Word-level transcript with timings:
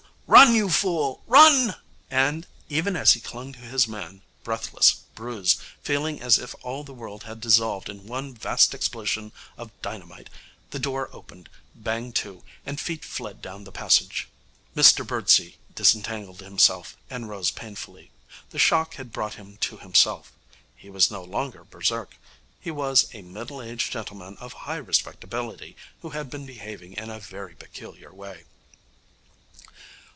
Run, 0.33 0.55
you 0.55 0.69
fool! 0.69 1.25
Run!' 1.27 1.75
And, 2.09 2.47
even 2.69 2.95
as 2.95 3.11
he 3.11 3.19
clung 3.19 3.51
to 3.51 3.59
his 3.59 3.85
man, 3.85 4.21
breathless, 4.45 5.01
bruised, 5.13 5.59
feeling 5.83 6.21
as 6.21 6.37
if 6.37 6.55
all 6.61 6.85
the 6.85 6.93
world 6.93 7.23
had 7.23 7.41
dissolved 7.41 7.89
in 7.89 8.07
one 8.07 8.33
vast 8.33 8.73
explosion 8.73 9.33
of 9.57 9.71
dynamite, 9.81 10.29
the 10.69 10.79
door 10.79 11.09
opened, 11.11 11.49
banged 11.75 12.15
to, 12.17 12.45
and 12.65 12.79
feet 12.79 13.03
fled 13.03 13.41
down 13.41 13.65
the 13.65 13.73
passage. 13.73 14.29
Mr 14.73 15.05
Birdsey 15.05 15.57
disentangled 15.75 16.39
himself, 16.39 16.95
and 17.09 17.27
rose 17.27 17.51
painfully. 17.51 18.09
The 18.51 18.57
shock 18.59 18.93
had 18.93 19.11
brought 19.11 19.33
him 19.33 19.57
to 19.57 19.79
himself. 19.79 20.31
He 20.77 20.89
was 20.89 21.11
no 21.11 21.25
longer 21.25 21.65
berserk. 21.65 22.15
He 22.57 22.71
was 22.71 23.09
a 23.11 23.21
middle 23.21 23.61
aged 23.61 23.91
gentleman 23.91 24.37
of 24.37 24.53
high 24.53 24.77
respectability 24.77 25.75
who 26.01 26.11
had 26.11 26.29
been 26.29 26.45
behaving 26.45 26.93
in 26.93 27.09
a 27.09 27.19
very 27.19 27.53
peculiar 27.53 28.13
way. 28.13 28.45